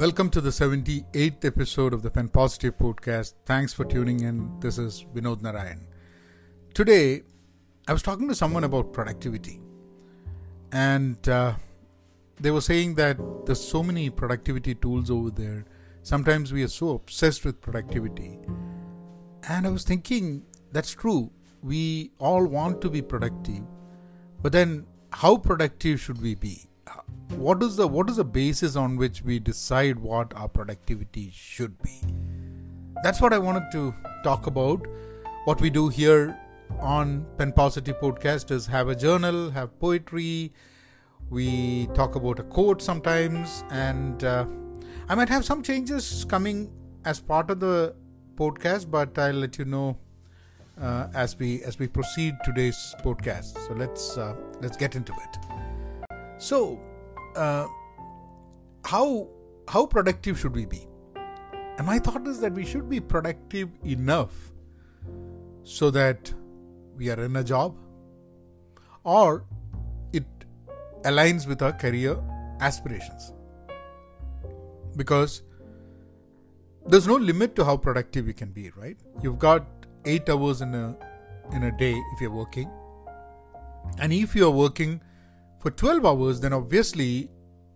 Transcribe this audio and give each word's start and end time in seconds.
Welcome 0.00 0.30
to 0.30 0.40
the 0.40 0.48
78th 0.48 1.44
episode 1.44 1.92
of 1.92 2.00
the 2.00 2.10
Pen 2.10 2.30
Positive 2.30 2.74
Podcast. 2.78 3.34
Thanks 3.44 3.74
for 3.74 3.84
tuning 3.84 4.20
in. 4.20 4.58
This 4.58 4.78
is 4.78 5.04
Vinod 5.14 5.42
Narayan. 5.42 5.86
Today, 6.72 7.20
I 7.86 7.92
was 7.92 8.00
talking 8.00 8.26
to 8.28 8.34
someone 8.34 8.64
about 8.64 8.94
productivity, 8.94 9.60
and 10.72 11.28
uh, 11.28 11.52
they 12.40 12.50
were 12.50 12.62
saying 12.62 12.94
that 12.94 13.18
there's 13.44 13.62
so 13.62 13.82
many 13.82 14.08
productivity 14.08 14.74
tools 14.74 15.10
over 15.10 15.28
there. 15.28 15.66
Sometimes 16.02 16.50
we 16.50 16.62
are 16.62 16.68
so 16.68 16.94
obsessed 16.94 17.44
with 17.44 17.60
productivity. 17.60 18.38
And 19.50 19.66
I 19.66 19.68
was 19.68 19.84
thinking, 19.84 20.44
that's 20.72 20.92
true. 20.92 21.30
We 21.62 22.12
all 22.18 22.46
want 22.46 22.80
to 22.80 22.88
be 22.88 23.02
productive, 23.02 23.64
but 24.40 24.52
then 24.52 24.86
how 25.12 25.36
productive 25.36 26.00
should 26.00 26.22
we 26.22 26.36
be? 26.36 26.70
What 27.36 27.62
is 27.62 27.76
the 27.76 27.86
what 27.86 28.10
is 28.10 28.16
the 28.16 28.24
basis 28.24 28.76
on 28.76 28.96
which 28.96 29.22
we 29.22 29.38
decide 29.38 29.98
what 29.98 30.34
our 30.34 30.48
productivity 30.48 31.30
should 31.32 31.80
be? 31.82 32.02
That's 33.02 33.20
what 33.20 33.32
i 33.32 33.38
wanted 33.38 33.70
to 33.72 33.94
talk 34.24 34.46
about. 34.46 34.86
What 35.44 35.60
we 35.60 35.70
do 35.70 35.88
here 35.88 36.38
on 36.80 37.26
pen 37.38 37.52
positive 37.52 37.98
podcast 38.00 38.50
is 38.50 38.66
have 38.66 38.88
a 38.88 38.94
journal 38.94 39.50
have 39.50 39.78
poetry. 39.80 40.52
We 41.30 41.86
talk 41.94 42.16
about 42.16 42.40
a 42.40 42.42
quote 42.42 42.82
sometimes 42.82 43.64
and 43.70 44.24
uh, 44.24 44.46
i 45.08 45.14
might 45.14 45.28
have 45.28 45.44
some 45.44 45.62
changes 45.62 46.24
coming 46.28 46.72
as 47.04 47.20
part 47.20 47.50
of 47.50 47.60
the 47.60 47.94
podcast 48.34 48.90
but 48.90 49.16
i'll 49.18 49.34
let 49.34 49.58
you 49.58 49.64
know 49.64 49.96
uh, 50.80 51.08
as 51.14 51.38
we 51.38 51.62
as 51.62 51.78
we 51.78 51.86
proceed 51.86 52.34
today's 52.44 52.94
podcast. 53.04 53.58
So 53.66 53.74
let's 53.74 54.16
uh, 54.16 54.34
let's 54.60 54.76
get 54.76 54.96
into 54.96 55.12
it. 55.12 55.38
So 56.38 56.80
uh, 57.36 57.66
how 58.84 59.28
how 59.68 59.86
productive 59.86 60.38
should 60.38 60.54
we 60.54 60.66
be? 60.66 60.86
And 61.78 61.86
my 61.86 61.98
thought 61.98 62.26
is 62.26 62.40
that 62.40 62.52
we 62.52 62.64
should 62.64 62.88
be 62.88 63.00
productive 63.00 63.70
enough 63.84 64.52
so 65.62 65.90
that 65.90 66.32
we 66.96 67.08
are 67.08 67.24
in 67.24 67.36
a 67.36 67.44
job 67.44 67.76
or 69.04 69.44
it 70.12 70.24
aligns 71.04 71.46
with 71.46 71.62
our 71.62 71.72
career 71.72 72.18
aspirations. 72.60 73.32
Because 74.96 75.42
there's 76.86 77.06
no 77.06 77.14
limit 77.14 77.54
to 77.56 77.64
how 77.64 77.76
productive 77.76 78.26
you 78.26 78.34
can 78.34 78.50
be, 78.50 78.70
right? 78.76 78.98
You've 79.22 79.38
got 79.38 79.66
eight 80.04 80.28
hours 80.28 80.60
in 80.60 80.74
a 80.74 80.96
in 81.52 81.64
a 81.64 81.76
day 81.78 81.94
if 82.12 82.20
you're 82.20 82.30
working. 82.30 82.70
And 83.98 84.12
if 84.12 84.34
you're 84.34 84.50
working 84.50 85.00
for 85.60 85.70
12 85.70 86.06
hours, 86.06 86.40
then 86.40 86.54
obviously 86.54 87.28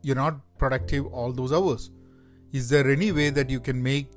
you're 0.03 0.17
not 0.17 0.41
productive 0.59 1.07
all 1.07 1.33
those 1.33 1.53
hours. 1.53 1.91
Is 2.53 2.69
there 2.71 2.91
any 2.91 3.13
way 3.13 3.31
that 3.31 3.51
you 3.51 3.61
can 3.61 3.83
make 3.83 4.11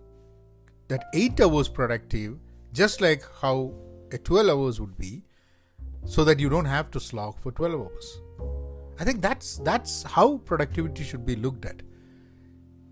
that 0.88 1.06
8 1.14 1.42
hours 1.42 1.68
productive 1.68 2.38
just 2.72 3.02
like 3.02 3.24
how 3.42 3.74
a 4.12 4.18
12 4.18 4.50
hours 4.50 4.80
would 4.80 4.98
be 4.98 5.24
so 6.06 6.24
that 6.24 6.40
you 6.40 6.48
don't 6.50 6.66
have 6.66 6.90
to 6.92 7.00
slog 7.00 7.40
for 7.40 7.52
12 7.52 7.74
hours? 7.82 8.22
I 9.00 9.04
think 9.04 9.22
that's 9.22 9.58
that's 9.58 10.04
how 10.04 10.38
productivity 10.38 11.04
should 11.04 11.26
be 11.26 11.36
looked 11.36 11.66
at. 11.66 11.82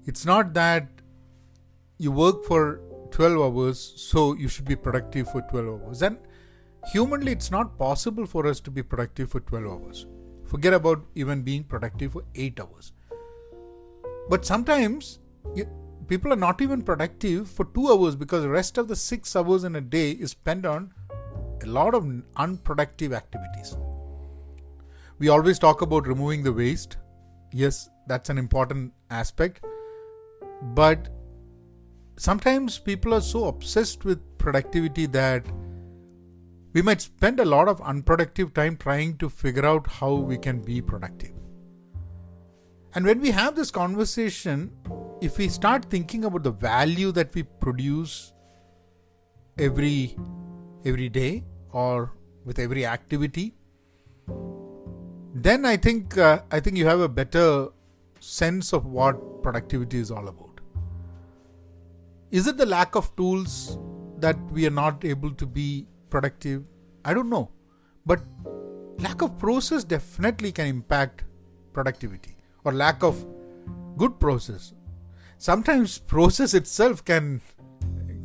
It's 0.05 0.25
not 0.25 0.53
that 0.55 0.89
you 1.97 2.11
work 2.11 2.43
for 2.43 2.81
12 3.11 3.39
hours 3.39 3.93
so 3.95 4.33
you 4.33 4.49
should 4.49 4.65
be 4.65 4.75
productive 4.75 5.31
for 5.31 5.41
12 5.41 5.81
hours. 5.81 6.01
And 6.01 6.17
humanly 6.91 7.31
it's 7.31 7.49
not 7.49 7.77
possible 7.77 8.25
for 8.25 8.45
us 8.45 8.59
to 8.59 8.71
be 8.71 8.83
productive 8.83 9.31
for 9.31 9.39
12 9.39 9.65
hours 9.65 10.05
Forget 10.45 10.73
about 10.73 11.05
even 11.15 11.41
being 11.41 11.63
productive 11.63 12.13
for 12.13 12.23
8 12.35 12.59
hours. 12.59 12.93
But 14.29 14.45
sometimes 14.45 15.19
people 16.07 16.31
are 16.31 16.37
not 16.37 16.61
even 16.61 16.81
productive 16.81 17.49
for 17.49 17.65
2 17.65 17.91
hours 17.91 18.15
because 18.15 18.43
the 18.43 18.49
rest 18.49 18.77
of 18.77 18.87
the 18.87 18.95
6 18.95 19.35
hours 19.35 19.63
in 19.63 19.75
a 19.75 19.81
day 19.81 20.11
is 20.11 20.31
spent 20.31 20.65
on 20.65 20.93
a 21.63 21.65
lot 21.65 21.95
of 21.95 22.07
unproductive 22.35 23.13
activities. 23.13 23.75
We 25.17 25.29
always 25.29 25.57
talk 25.57 25.81
about 25.81 26.07
removing 26.07 26.43
the 26.43 26.53
waste. 26.53 26.97
Yes, 27.51 27.89
that's 28.07 28.29
an 28.29 28.37
important 28.37 28.93
aspect. 29.09 29.63
But 30.61 31.09
sometimes 32.17 32.77
people 32.79 33.13
are 33.13 33.21
so 33.21 33.45
obsessed 33.45 34.05
with 34.05 34.19
productivity 34.37 35.05
that 35.07 35.45
we 36.75 36.81
might 36.81 36.99
spend 36.99 37.39
a 37.39 37.45
lot 37.45 37.69
of 37.69 37.81
unproductive 37.81 38.53
time 38.53 38.75
trying 38.75 39.17
to 39.17 39.29
figure 39.29 39.65
out 39.65 39.87
how 39.87 40.13
we 40.13 40.37
can 40.37 40.59
be 40.61 40.81
productive. 40.81 41.31
And 42.93 43.05
when 43.05 43.21
we 43.21 43.31
have 43.31 43.55
this 43.55 43.71
conversation, 43.71 44.71
if 45.21 45.37
we 45.37 45.47
start 45.47 45.85
thinking 45.85 46.25
about 46.25 46.43
the 46.43 46.51
value 46.51 47.13
that 47.13 47.33
we 47.33 47.43
produce 47.43 48.33
every 49.57 50.17
every 50.83 51.07
day 51.07 51.45
or 51.71 52.11
with 52.43 52.59
every 52.59 52.85
activity, 52.85 53.55
then 55.47 55.65
I 55.65 55.77
think 55.77 56.17
uh, 56.17 56.41
I 56.51 56.59
think 56.59 56.75
you 56.75 56.85
have 56.87 56.99
a 56.99 57.07
better 57.07 57.69
sense 58.19 58.73
of 58.73 58.85
what 58.85 59.25
productivity 59.41 59.97
is 59.99 60.11
all 60.11 60.27
about. 60.27 60.59
Is 62.31 62.47
it 62.47 62.57
the 62.57 62.65
lack 62.65 62.95
of 62.95 63.15
tools 63.15 63.77
that 64.17 64.37
we 64.51 64.67
are 64.67 64.77
not 64.83 65.05
able 65.05 65.31
to 65.31 65.45
be 65.45 65.87
productive? 66.09 66.63
I 67.03 67.13
don't 67.13 67.29
know. 67.29 67.51
But 68.05 68.21
lack 68.99 69.21
of 69.21 69.37
process 69.37 69.83
definitely 69.83 70.51
can 70.51 70.67
impact 70.67 71.23
productivity 71.73 72.35
or 72.63 72.73
lack 72.73 73.03
of 73.03 73.25
good 73.97 74.19
process. 74.19 74.73
Sometimes 75.37 75.97
process 75.99 76.53
itself 76.53 77.03
can 77.03 77.41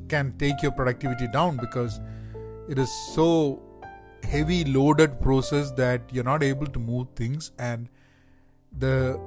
can 0.08 0.32
take 0.38 0.62
your 0.62 0.72
productivity 0.72 1.28
down 1.28 1.56
because 1.56 2.00
it 2.68 2.78
is 2.78 2.90
so 3.14 3.62
heavy 4.24 4.64
loaded 4.64 5.20
process 5.20 5.70
that 5.72 6.02
you're 6.12 6.24
not 6.24 6.42
able 6.42 6.66
to 6.66 6.78
move 6.78 7.06
things 7.14 7.52
and 7.58 7.88
the 8.78 9.18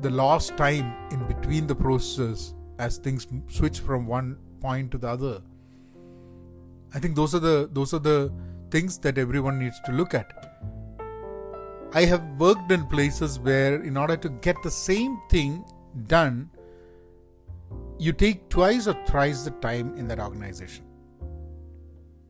the 0.00 0.10
lost 0.10 0.56
time 0.56 0.94
in 1.10 1.26
between 1.26 1.66
the 1.66 1.74
processes 1.74 2.54
as 2.78 2.96
things 2.96 3.26
switch 3.48 3.80
from 3.80 4.06
one 4.06 4.36
point 4.60 4.90
to 4.90 4.98
the 4.98 5.08
other 5.08 5.42
I 6.94 6.98
think 6.98 7.16
those 7.16 7.34
are 7.34 7.40
the 7.40 7.68
those 7.72 7.94
are 7.94 7.98
the 7.98 8.32
things 8.70 8.98
that 8.98 9.18
everyone 9.18 9.58
needs 9.58 9.80
to 9.86 9.92
look 9.92 10.14
at. 10.14 10.32
I 11.92 12.04
have 12.04 12.22
worked 12.38 12.70
in 12.70 12.86
places 12.86 13.38
where, 13.40 13.82
in 13.82 13.96
order 13.96 14.16
to 14.16 14.28
get 14.28 14.56
the 14.62 14.70
same 14.70 15.20
thing 15.28 15.64
done, 16.06 16.50
you 17.98 18.12
take 18.12 18.48
twice 18.48 18.86
or 18.86 18.94
thrice 19.06 19.42
the 19.42 19.50
time 19.50 19.96
in 19.96 20.06
that 20.08 20.20
organization. 20.20 20.84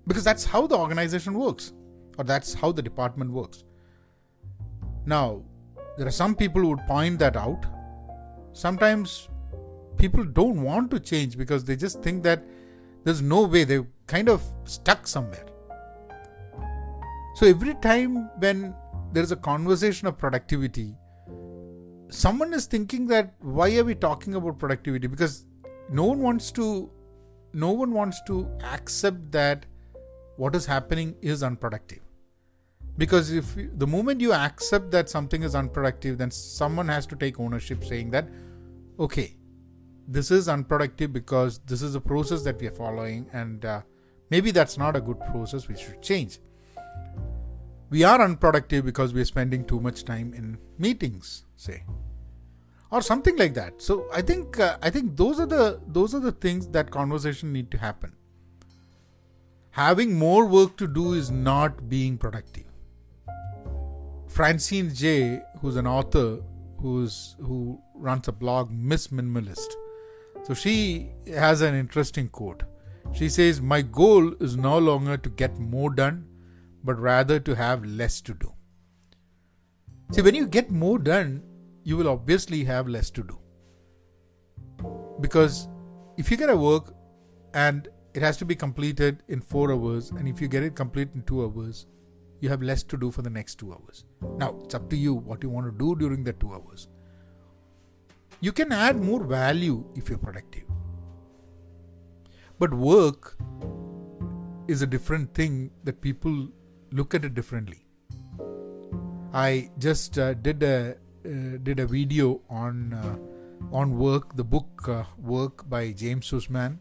Because 0.07 0.25
that's 0.25 0.45
how 0.45 0.67
the 0.67 0.77
organization 0.77 1.35
works, 1.35 1.73
or 2.17 2.25
that's 2.25 2.55
how 2.55 2.73
the 2.73 2.83
department 2.83 3.31
works. 3.31 3.65
Now, 5.05 5.43
there 5.99 6.07
are 6.07 6.11
some 6.11 6.35
people 6.35 6.63
who 6.63 6.69
would 6.71 6.87
point 6.87 7.19
that 7.19 7.37
out. 7.37 7.67
Sometimes 8.53 9.29
people 9.99 10.25
don't 10.25 10.63
want 10.63 10.91
to 10.91 10.99
change 10.99 11.37
because 11.37 11.65
they 11.65 11.77
just 11.77 12.03
think 12.03 12.23
that 12.23 12.43
there's 13.05 13.23
no 13.23 13.45
way 13.45 13.65
they're 13.65 13.87
kind 14.07 14.29
of 14.29 14.43
stuck 14.65 15.07
somewhere. 15.07 15.47
So 17.35 17.47
every 17.47 17.75
time 17.75 18.29
when 18.39 18.75
there 19.13 19.23
is 19.23 19.33
a 19.33 19.37
conversation 19.37 20.09
of 20.09 20.19
productivity, 20.19 20.95
someone 22.09 22.53
is 22.53 22.67
thinking 22.67 23.07
that 23.09 23.35
why 23.41 23.77
are 23.77 23.85
we 23.85 23.95
talking 23.95 24.35
about 24.35 24.59
productivity? 24.59 25.07
Because 25.07 25.47
no 25.91 26.05
one 26.05 26.21
wants 26.21 26.53
to 26.53 26.91
no 27.53 27.73
one 27.73 27.93
wants 27.93 28.21
to 28.27 28.49
accept 28.63 29.33
that 29.33 29.67
what 30.37 30.55
is 30.55 30.65
happening 30.67 31.17
is 31.21 31.43
unproductive 31.43 31.99
because 32.97 33.33
if 33.33 33.57
the 33.79 33.87
moment 33.87 34.21
you 34.21 34.33
accept 34.33 34.91
that 34.91 35.09
something 35.09 35.43
is 35.43 35.55
unproductive 35.55 36.17
then 36.19 36.31
someone 36.31 36.87
has 36.87 37.07
to 37.07 37.17
take 37.17 37.41
ownership 37.41 37.85
saying 37.85 38.11
that 38.11 38.29
okay 38.99 39.35
this 40.07 40.31
is 40.31 40.49
unproductive 40.49 41.13
because 41.13 41.59
this 41.67 41.83
is 41.83 41.95
a 41.95 42.01
process 42.01 42.43
that 42.43 42.61
we 42.61 42.67
are 42.67 42.73
following 42.73 43.29
and 43.33 43.65
uh, 43.65 43.83
maybe 44.31 44.51
that's 44.51 44.77
not 44.79 44.97
a 44.97 45.01
good 45.01 45.21
process 45.31 45.69
we 45.69 45.77
should 45.77 46.03
change. 46.03 46.39
We 47.91 48.05
are 48.05 48.21
unproductive 48.21 48.85
because 48.85 49.13
we're 49.13 49.25
spending 49.25 49.65
too 49.65 49.81
much 49.81 50.05
time 50.05 50.33
in 50.33 50.59
meetings 50.79 51.45
say 51.57 51.85
or 52.91 53.03
something 53.03 53.37
like 53.37 53.55
that. 53.55 53.81
So 53.83 54.07
i 54.13 54.23
think 54.23 54.59
uh, 54.59 54.77
i 54.83 54.91
think 54.91 55.17
those 55.17 55.41
are 55.41 55.47
the 55.47 55.81
those 55.87 56.15
are 56.15 56.21
the 56.21 56.33
things 56.33 56.69
that 56.69 56.91
conversation 56.91 57.53
need 57.53 57.71
to 57.73 57.79
happen. 57.79 58.15
Having 59.71 60.19
more 60.19 60.47
work 60.47 60.77
to 60.79 60.87
do 60.87 61.13
is 61.13 61.31
not 61.31 61.89
being 61.89 62.19
productive. 62.19 62.65
Francine 64.29 64.95
jay 64.95 65.41
who's 65.61 65.77
an 65.77 65.87
author 65.87 66.41
who's 66.79 67.37
who 67.41 67.81
runs 67.95 68.29
a 68.29 68.33
blog 68.33 68.71
miss 68.71 69.09
minimalist 69.09 69.75
so 70.43 70.55
she 70.55 71.11
has 71.27 71.61
an 71.61 71.75
interesting 71.75 72.29
quote 72.29 72.63
she 73.13 73.29
says 73.29 73.61
my 73.61 73.83
goal 73.83 74.33
is 74.41 74.57
no 74.57 74.79
longer 74.79 75.17
to 75.17 75.29
get 75.31 75.59
more 75.59 75.91
done 75.93 76.27
but 76.83 76.99
rather 76.99 77.39
to 77.41 77.55
have 77.55 77.85
less 77.85 78.21
to 78.23 78.35
do. 78.35 78.53
See, 80.13 80.23
when 80.23 80.35
you 80.35 80.47
get 80.47 80.71
more 80.71 80.99
done, 80.99 81.43
you 81.85 81.97
will 81.97 82.09
obviously 82.09 82.65
have 82.65 82.89
less 82.89 83.11
to 83.11 83.23
do. 83.23 83.39
because 85.21 85.69
if 86.17 86.31
you 86.31 86.37
get 86.37 86.51
a 86.51 86.57
work 86.57 86.95
and 87.55 87.89
it 88.15 88.23
has 88.23 88.37
to 88.39 88.45
be 88.45 88.55
completed 88.55 89.23
in 89.29 89.41
four 89.41 89.73
hours, 89.73 90.11
and 90.11 90.29
if 90.29 90.41
you 90.41 90.49
get 90.49 90.63
it 90.63 90.75
complete 90.75 91.11
in 91.15 91.23
two 91.23 91.43
hours, 91.45 91.87
you 92.41 92.49
have 92.49 92.63
less 92.63 92.83
to 92.83 92.97
do 92.97 93.11
for 93.11 93.23
the 93.23 93.31
next 93.31 93.59
two 93.59 93.73
hours. 93.73 94.05
Now, 94.39 94.59
it's 94.65 94.75
up 94.75 94.89
to 94.91 94.97
you 94.97 95.15
what 95.15 95.43
you 95.43 95.51
want 95.51 95.67
to 95.67 95.79
do 95.85 95.95
during 95.95 96.25
the 96.25 96.33
two 96.33 96.53
hours. 96.55 96.89
You 98.41 98.53
can 98.53 98.73
add 98.73 99.03
more 99.03 99.23
value 99.25 99.85
if 99.95 100.09
you're 100.09 100.19
productive. 100.19 100.65
But 102.59 102.73
work 102.73 103.37
is 104.69 104.83
a 104.83 104.87
different 104.87 105.35
thing 105.35 105.71
that 105.85 106.01
people 106.01 106.49
look 106.91 107.15
at 107.15 107.25
it 107.25 107.35
differently. 107.35 107.85
I 109.33 109.71
just 109.79 110.19
uh, 110.19 110.35
did 110.35 110.63
a 110.63 110.97
uh, 111.25 111.59
did 111.63 111.81
a 111.81 111.87
video 111.87 112.41
on 112.49 112.95
uh, 112.95 113.17
on 113.73 113.99
work, 113.99 114.37
the 114.37 114.45
book 114.45 114.89
uh, 114.89 115.05
Work 115.19 115.69
by 115.69 115.93
James 115.93 116.27
Suzman, 116.27 116.81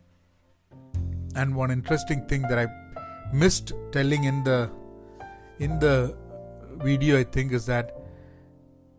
and 1.35 1.55
one 1.55 1.71
interesting 1.71 2.25
thing 2.27 2.43
that 2.43 2.57
I 2.57 2.67
missed 3.33 3.73
telling 3.91 4.23
in 4.23 4.43
the 4.43 4.71
in 5.59 5.77
the 5.79 6.15
video, 6.83 7.19
I 7.19 7.23
think, 7.23 7.51
is 7.51 7.65
that 7.65 7.95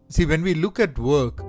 see 0.08 0.26
when 0.26 0.42
we 0.42 0.54
look 0.54 0.78
at 0.78 0.98
work, 0.98 1.42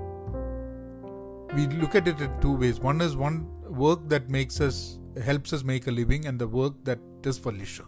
we 1.54 1.66
look 1.66 1.94
at 1.94 2.08
it 2.08 2.20
in 2.20 2.40
two 2.40 2.52
ways. 2.56 2.80
One 2.80 3.00
is 3.00 3.16
one 3.16 3.46
work 3.68 4.08
that 4.08 4.28
makes 4.28 4.60
us 4.60 4.98
helps 5.22 5.52
us 5.52 5.62
make 5.62 5.86
a 5.86 5.90
living, 5.90 6.26
and 6.26 6.38
the 6.38 6.48
work 6.48 6.74
that 6.84 6.98
is 7.24 7.38
for 7.38 7.52
leisure. 7.52 7.84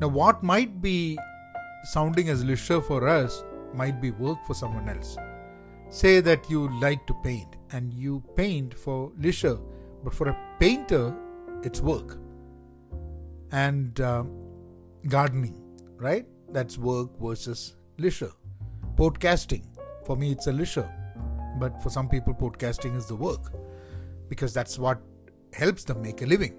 Now, 0.00 0.08
what 0.08 0.42
might 0.42 0.80
be 0.80 1.18
sounding 1.84 2.28
as 2.28 2.44
leisure 2.44 2.80
for 2.80 3.08
us 3.08 3.44
might 3.74 4.00
be 4.00 4.10
work 4.12 4.38
for 4.46 4.54
someone 4.54 4.88
else. 4.88 5.16
Say 5.90 6.20
that 6.20 6.48
you 6.48 6.68
like 6.80 7.06
to 7.06 7.14
paint 7.22 7.56
and 7.72 7.92
you 7.92 8.22
paint 8.36 8.74
for 8.74 9.12
leisure, 9.18 9.58
but 10.04 10.14
for 10.14 10.28
a 10.28 10.36
painter, 10.58 11.14
it's 11.62 11.80
work. 11.80 12.18
And 13.50 14.00
uh, 14.00 14.24
gardening, 15.08 15.60
right? 15.96 16.26
That's 16.50 16.78
work 16.78 17.10
versus 17.20 17.76
leisure. 17.98 18.32
Podcasting, 18.94 19.64
for 20.06 20.16
me, 20.16 20.32
it's 20.32 20.46
a 20.46 20.52
leisure, 20.52 20.90
but 21.58 21.82
for 21.82 21.90
some 21.90 22.08
people, 22.08 22.34
podcasting 22.34 22.96
is 22.96 23.06
the 23.06 23.16
work 23.16 23.52
because 24.28 24.52
that's 24.54 24.78
what 24.78 25.00
helps 25.52 25.84
them 25.84 26.02
make 26.02 26.22
a 26.22 26.26
living. 26.26 26.56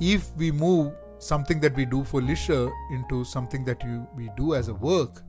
If 0.00 0.34
we 0.36 0.50
move 0.50 0.92
something 1.18 1.60
that 1.60 1.74
we 1.74 1.86
do 1.86 2.04
for 2.04 2.20
leisure 2.20 2.70
into 2.90 3.24
something 3.24 3.64
that 3.64 3.82
you, 3.82 4.06
we 4.14 4.30
do 4.36 4.54
as 4.54 4.68
a 4.68 4.74
work, 4.74 5.22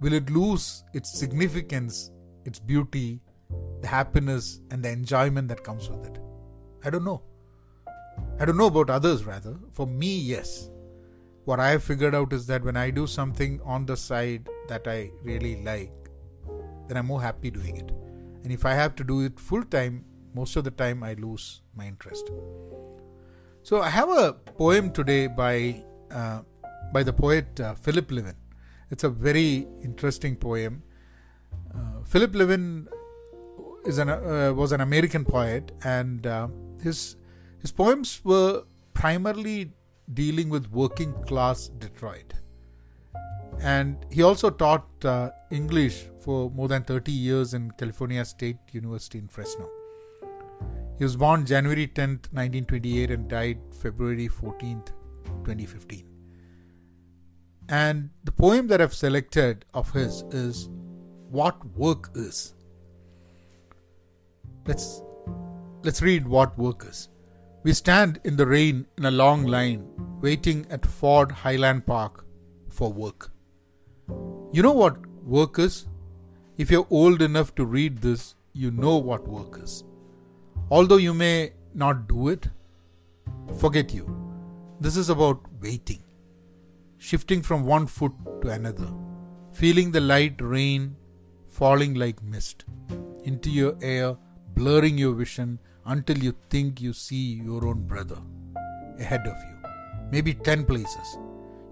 will 0.00 0.12
it 0.12 0.30
lose 0.30 0.84
its 0.94 1.10
significance, 1.10 2.10
its 2.44 2.58
beauty, 2.58 3.20
the 3.80 3.86
happiness, 3.88 4.60
and 4.70 4.82
the 4.82 4.90
enjoyment 4.90 5.48
that 5.48 5.62
comes 5.62 5.88
with 5.88 6.06
it? 6.06 6.18
I 6.84 6.90
don't 6.90 7.04
know. 7.04 7.22
I 8.40 8.44
don't 8.44 8.56
know 8.56 8.66
about 8.66 8.90
others, 8.90 9.24
rather. 9.24 9.56
For 9.72 9.86
me, 9.86 10.18
yes. 10.18 10.70
What 11.44 11.60
I 11.60 11.70
have 11.70 11.82
figured 11.82 12.14
out 12.14 12.32
is 12.32 12.46
that 12.46 12.64
when 12.64 12.76
I 12.76 12.90
do 12.90 13.06
something 13.06 13.60
on 13.64 13.86
the 13.86 13.96
side 13.96 14.48
that 14.68 14.86
I 14.86 15.10
really 15.22 15.62
like, 15.62 15.92
then 16.88 16.96
I'm 16.96 17.06
more 17.06 17.22
happy 17.22 17.50
doing 17.50 17.76
it. 17.76 17.90
And 18.42 18.52
if 18.52 18.64
I 18.64 18.74
have 18.74 18.94
to 18.96 19.04
do 19.04 19.20
it 19.20 19.38
full 19.38 19.62
time, 19.62 20.04
most 20.34 20.56
of 20.56 20.64
the 20.64 20.70
time 20.70 21.02
I 21.02 21.14
lose 21.14 21.62
my 21.74 21.86
interest. 21.86 22.30
So 23.62 23.80
I 23.80 23.88
have 23.88 24.08
a 24.08 24.32
poem 24.32 24.90
today 24.90 25.26
by 25.26 25.84
uh, 26.10 26.40
by 26.92 27.02
the 27.02 27.12
poet 27.12 27.60
uh, 27.60 27.74
Philip 27.74 28.10
Levine. 28.10 28.36
It's 28.90 29.04
a 29.04 29.10
very 29.10 29.66
interesting 29.82 30.36
poem. 30.36 30.82
Uh, 31.74 32.02
Philip 32.04 32.34
Levine 32.34 32.88
is 33.84 33.98
an 33.98 34.08
uh, 34.08 34.52
was 34.54 34.72
an 34.72 34.80
American 34.80 35.24
poet, 35.24 35.72
and 35.84 36.26
uh, 36.26 36.48
his 36.82 37.16
his 37.60 37.72
poems 37.72 38.20
were 38.24 38.64
primarily 38.94 39.72
dealing 40.14 40.48
with 40.48 40.70
working 40.70 41.12
class 41.24 41.68
Detroit. 41.68 42.32
And 43.60 44.04
he 44.10 44.22
also 44.22 44.50
taught 44.50 44.86
uh, 45.04 45.30
English 45.50 46.06
for 46.20 46.50
more 46.50 46.68
than 46.68 46.84
30 46.84 47.10
years 47.10 47.54
in 47.54 47.70
California 47.72 48.24
State 48.24 48.58
University 48.72 49.18
in 49.18 49.28
Fresno. 49.28 49.68
He 50.98 51.04
was 51.04 51.16
born 51.16 51.46
January 51.46 51.86
10th, 51.86 52.32
1928 52.32 53.10
and 53.10 53.28
died 53.28 53.58
February 53.80 54.28
14th, 54.28 54.88
2015. 55.44 56.08
And 57.68 58.10
the 58.24 58.32
poem 58.32 58.66
that 58.68 58.80
I've 58.80 58.94
selected 58.94 59.64
of 59.74 59.92
his 59.92 60.22
is 60.30 60.68
What 61.30 61.64
Work 61.76 62.10
Is. 62.14 62.54
Let's 64.66 65.02
let's 65.82 66.02
read 66.02 66.26
what 66.26 66.58
work 66.58 66.84
is. 66.88 67.08
We 67.62 67.72
stand 67.72 68.20
in 68.24 68.36
the 68.36 68.46
rain 68.46 68.86
in 68.96 69.04
a 69.04 69.10
long 69.10 69.44
line 69.44 69.86
waiting 70.20 70.66
at 70.70 70.84
Ford 70.84 71.30
Highland 71.30 71.86
Park 71.86 72.24
for 72.68 72.92
work. 72.92 73.30
You 74.52 74.62
know 74.62 74.72
what 74.72 75.06
work 75.24 75.58
is? 75.58 75.86
If 76.56 76.70
you're 76.70 76.86
old 76.90 77.22
enough 77.22 77.54
to 77.56 77.64
read 77.64 77.98
this, 77.98 78.34
you 78.52 78.70
know 78.70 78.96
what 78.96 79.28
work 79.28 79.60
is. 79.62 79.84
Although 80.70 80.96
you 80.96 81.14
may 81.14 81.52
not 81.74 82.08
do 82.08 82.28
it, 82.28 82.48
forget 83.58 83.92
you. 83.94 84.14
This 84.80 84.96
is 84.96 85.10
about 85.10 85.40
waiting, 85.60 86.02
shifting 86.98 87.42
from 87.42 87.64
one 87.64 87.86
foot 87.86 88.12
to 88.42 88.48
another, 88.48 88.92
feeling 89.52 89.90
the 89.90 90.00
light 90.00 90.40
rain 90.40 90.96
falling 91.48 91.94
like 91.94 92.22
mist 92.22 92.64
into 93.24 93.50
your 93.50 93.76
air, 93.82 94.16
blurring 94.54 94.96
your 94.96 95.12
vision 95.14 95.58
until 95.86 96.18
you 96.18 96.34
think 96.50 96.80
you 96.80 96.92
see 96.92 97.40
your 97.44 97.66
own 97.66 97.86
brother 97.86 98.18
ahead 98.98 99.26
of 99.26 99.36
you, 99.48 99.70
maybe 100.10 100.34
10 100.34 100.64
places. 100.64 101.18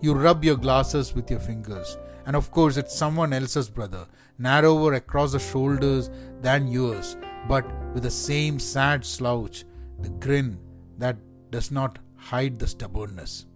You 0.01 0.15
rub 0.15 0.45
your 0.45 0.57
glasses 0.57 1.15
with 1.15 1.31
your 1.31 1.41
fingers, 1.41 1.99
and 2.27 2.35
of 2.35 2.51
course, 2.51 2.77
it's 2.77 2.95
someone 2.95 3.33
else's 3.33 3.71
brother, 3.71 4.07
narrower 4.39 4.95
across 4.95 5.33
the 5.33 5.39
shoulders 5.39 6.11
than 6.43 6.67
yours, 6.67 7.17
but 7.49 7.65
with 7.95 8.03
the 8.03 8.11
same 8.11 8.59
sad 8.59 9.05
slouch, 9.05 9.65
the 10.01 10.11
grin 10.11 10.59
that 10.99 11.17
does 11.51 11.71
not 11.71 11.99
hide 12.17 12.59
the 12.59 12.67
stubbornness. 12.67 13.47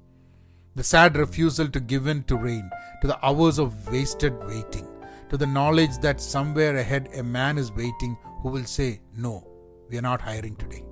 The 0.77 0.85
sad 0.85 1.17
refusal 1.17 1.67
to 1.69 1.81
give 1.81 2.07
in 2.07 2.23
to 2.25 2.37
rain, 2.37 2.71
to 3.01 3.09
the 3.09 3.27
hours 3.27 3.59
of 3.59 3.91
wasted 3.91 4.39
waiting, 4.45 4.89
to 5.29 5.37
the 5.37 5.47
knowledge 5.47 5.99
that 5.99 6.21
somewhere 6.21 6.77
ahead 6.77 7.09
a 7.15 7.25
man 7.25 7.59
is 7.59 7.73
waiting 7.73 8.17
who 8.43 8.51
will 8.51 8.65
say, 8.65 9.01
No, 9.17 9.47
we 9.91 9.99
are 9.99 10.03
not 10.03 10.23
hiring 10.23 10.55
today. 10.55 10.85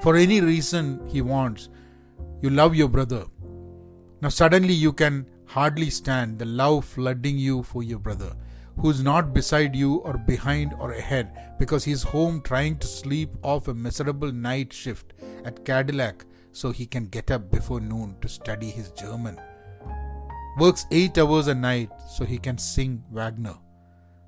For 0.00 0.16
any 0.16 0.40
reason 0.40 1.06
he 1.06 1.20
wants, 1.20 1.68
you 2.40 2.48
love 2.48 2.74
your 2.74 2.88
brother. 2.88 3.26
Now 4.22 4.30
suddenly 4.30 4.72
you 4.72 4.94
can 4.94 5.26
hardly 5.52 5.90
stand 5.90 6.38
the 6.38 6.44
love 6.44 6.84
flooding 6.84 7.36
you 7.36 7.62
for 7.64 7.82
your 7.82 7.98
brother 7.98 8.32
who's 8.78 9.02
not 9.02 9.34
beside 9.34 9.74
you 9.74 9.96
or 9.96 10.16
behind 10.16 10.72
or 10.78 10.92
ahead 10.92 11.56
because 11.58 11.84
he's 11.84 12.04
home 12.04 12.40
trying 12.40 12.76
to 12.78 12.86
sleep 12.86 13.30
off 13.42 13.66
a 13.66 13.74
miserable 13.74 14.30
night 14.32 14.72
shift 14.72 15.12
at 15.44 15.64
Cadillac 15.64 16.24
so 16.52 16.70
he 16.70 16.86
can 16.86 17.06
get 17.06 17.32
up 17.32 17.50
before 17.50 17.80
noon 17.80 18.14
to 18.20 18.28
study 18.28 18.70
his 18.70 18.92
German. 18.92 19.40
Works 20.58 20.86
eight 20.92 21.18
hours 21.18 21.48
a 21.48 21.54
night 21.54 21.90
so 22.08 22.24
he 22.24 22.38
can 22.38 22.56
sing 22.56 23.02
Wagner, 23.10 23.56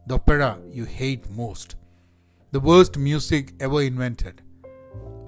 the 0.08 0.16
opera 0.16 0.58
you 0.70 0.84
hate 0.84 1.30
most, 1.30 1.76
the 2.50 2.60
worst 2.60 2.98
music 2.98 3.52
ever 3.60 3.82
invented. 3.82 4.42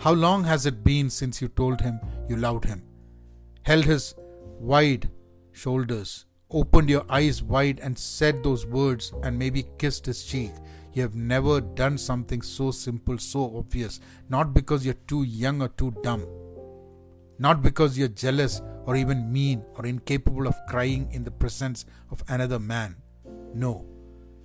How 0.00 0.12
long 0.12 0.42
has 0.42 0.66
it 0.66 0.82
been 0.82 1.08
since 1.08 1.40
you 1.40 1.48
told 1.48 1.80
him 1.80 2.00
you 2.28 2.36
loved 2.36 2.64
him? 2.64 2.82
Held 3.62 3.84
his 3.84 4.14
wide 4.58 5.08
shoulders 5.54 6.26
opened 6.50 6.90
your 6.90 7.04
eyes 7.08 7.42
wide 7.42 7.80
and 7.80 7.98
said 7.98 8.42
those 8.42 8.66
words 8.66 9.12
and 9.22 9.38
maybe 9.38 9.66
kissed 9.78 10.06
his 10.06 10.24
cheek. 10.24 10.52
You 10.92 11.02
have 11.02 11.16
never 11.16 11.60
done 11.60 11.98
something 11.98 12.42
so 12.42 12.70
simple, 12.70 13.18
so 13.18 13.56
obvious, 13.56 14.00
not 14.28 14.54
because 14.54 14.84
you're 14.84 15.02
too 15.08 15.24
young 15.24 15.62
or 15.62 15.68
too 15.68 15.90
dumb, 16.02 16.26
not 17.38 17.62
because 17.62 17.98
you're 17.98 18.08
jealous 18.08 18.62
or 18.84 18.94
even 18.94 19.32
mean 19.32 19.64
or 19.76 19.86
incapable 19.86 20.46
of 20.46 20.54
crying 20.68 21.08
in 21.10 21.24
the 21.24 21.30
presence 21.30 21.84
of 22.10 22.22
another 22.28 22.60
man. 22.60 22.96
No, 23.54 23.86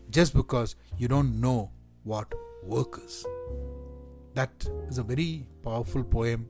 just 0.10 0.34
because 0.34 0.75
you 0.98 1.08
don't 1.08 1.39
know 1.39 1.72
what 2.04 2.34
work 2.63 3.00
is. 3.06 3.25
That 4.34 4.68
is 4.88 4.98
a 4.98 5.04
very 5.04 5.46
powerful 5.63 6.04
poem 6.04 6.48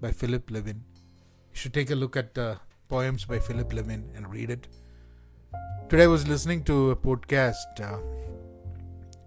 by 0.00 0.12
Philip 0.12 0.50
Levine. 0.50 0.84
You 0.96 1.56
should 1.56 1.72
take 1.72 1.90
a 1.90 1.94
look 1.94 2.16
at 2.16 2.36
uh, 2.36 2.56
poems 2.88 3.24
by 3.24 3.38
Philip 3.38 3.72
Levine 3.72 4.10
and 4.16 4.30
read 4.32 4.50
it. 4.50 4.66
Today 5.88 6.04
I 6.04 6.06
was 6.06 6.26
listening 6.26 6.64
to 6.64 6.90
a 6.90 6.96
podcast. 6.96 7.80
Uh, 7.80 7.98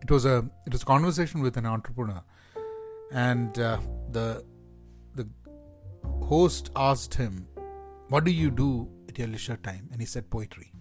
it 0.01 0.09
was 0.09 0.25
a 0.25 0.37
it 0.65 0.73
was 0.73 0.81
a 0.81 0.85
conversation 0.85 1.41
with 1.41 1.57
an 1.57 1.65
entrepreneur, 1.65 2.23
and 3.11 3.59
uh, 3.59 3.77
the 4.11 4.43
the 5.15 5.27
host 6.25 6.71
asked 6.75 7.13
him, 7.13 7.47
"What 8.09 8.23
do 8.23 8.31
you 8.31 8.49
do 8.49 8.89
at 9.07 9.17
your 9.17 9.27
leisure 9.27 9.57
time?" 9.57 9.89
And 9.91 10.01
he 10.01 10.07
said, 10.07 10.29
"Poetry." 10.29 10.71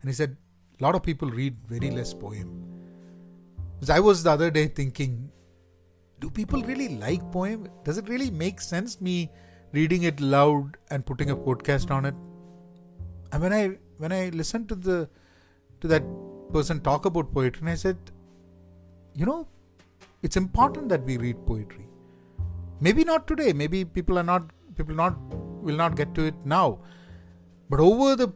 And 0.00 0.08
he 0.08 0.14
said, 0.14 0.36
"A 0.80 0.82
lot 0.82 0.94
of 0.94 1.02
people 1.02 1.30
read 1.30 1.56
very 1.68 1.90
less 1.90 2.14
poem." 2.14 2.56
Because 3.74 3.90
I 3.90 4.00
was 4.00 4.22
the 4.22 4.30
other 4.30 4.50
day 4.50 4.68
thinking, 4.68 5.30
do 6.20 6.30
people 6.30 6.62
really 6.62 6.88
like 6.98 7.22
poem? 7.32 7.68
Does 7.82 7.98
it 7.98 8.08
really 8.08 8.30
make 8.30 8.60
sense 8.60 9.00
me 9.00 9.28
reading 9.72 10.02
it 10.02 10.20
loud 10.20 10.76
and 10.90 11.04
putting 11.04 11.30
a 11.30 11.36
podcast 11.36 11.90
on 11.90 12.04
it? 12.04 12.14
And 13.32 13.42
when 13.42 13.52
I 13.52 13.78
when 13.98 14.12
I 14.12 14.28
listened 14.30 14.68
to 14.68 14.74
the 14.74 15.08
to 15.80 15.88
that 15.88 16.02
person 16.52 16.80
talk 16.80 17.06
about 17.06 17.32
poetry, 17.32 17.60
and 17.60 17.70
I 17.70 17.74
said, 17.74 17.96
you 19.14 19.26
know, 19.26 19.48
it's 20.22 20.36
important 20.36 20.88
that 20.90 21.04
we 21.04 21.16
read 21.16 21.46
poetry. 21.46 21.86
Maybe 22.80 23.04
not 23.04 23.26
today. 23.26 23.52
Maybe 23.52 23.84
people 23.84 24.18
are 24.18 24.28
not 24.32 24.50
people 24.76 24.94
not 24.94 25.16
will 25.62 25.76
not 25.76 25.96
get 25.96 26.14
to 26.16 26.24
it 26.24 26.34
now. 26.44 26.80
But 27.70 27.80
over 27.80 28.16
the 28.16 28.32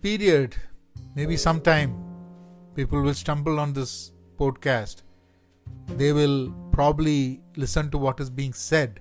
period, 0.00 0.56
maybe 1.14 1.36
sometime 1.36 1.96
people 2.74 3.02
will 3.02 3.14
stumble 3.14 3.60
on 3.60 3.72
this 3.72 4.12
podcast. 4.38 5.02
They 5.96 6.12
will 6.12 6.52
probably 6.72 7.42
listen 7.56 7.90
to 7.90 7.98
what 7.98 8.20
is 8.20 8.30
being 8.30 8.52
said 8.52 9.00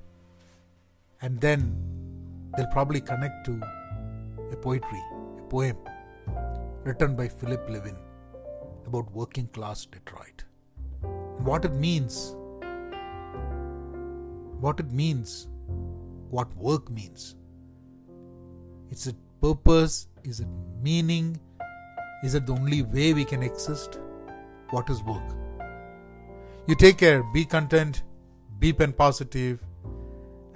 and 1.22 1.40
then 1.42 1.76
they'll 2.56 2.68
probably 2.68 3.02
connect 3.02 3.46
to 3.46 3.62
a 4.52 4.56
poetry, 4.56 5.02
a 5.38 5.42
poem 5.50 5.78
written 6.84 7.16
by 7.16 7.28
Philip 7.28 7.70
Levine 7.70 7.98
about 8.86 9.12
working 9.12 9.48
class 9.48 9.86
Detroit 9.86 10.46
and 11.04 11.46
what 11.46 11.66
it 11.66 11.74
means, 11.74 12.36
what 14.60 14.80
it 14.80 14.92
means, 14.92 15.48
what 16.30 16.56
work 16.56 16.90
means. 16.90 17.36
Is 18.90 19.08
it 19.08 19.16
purpose? 19.42 20.08
Is 20.24 20.40
it 20.40 20.48
meaning? 20.82 21.40
Is 22.24 22.36
it 22.36 22.46
the 22.46 22.54
only 22.54 22.82
way 22.82 23.14
we 23.14 23.26
can 23.26 23.44
exist? 23.44 24.00
What 24.72 24.90
is 24.90 25.04
work? 25.04 25.24
You 26.68 26.76
take 26.76 26.98
care, 26.98 27.24
be 27.34 27.46
content, 27.46 28.04
be 28.60 28.74
pen 28.74 28.94
positive, 28.94 29.60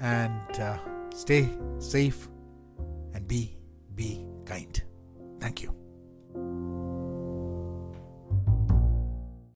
and 0.01 0.59
uh, 0.59 0.77
stay 1.13 1.49
safe 1.79 2.27
and 3.13 3.27
be 3.27 3.57
be 3.95 4.25
kind. 4.45 4.81
Thank 5.39 5.63
you. 5.63 5.80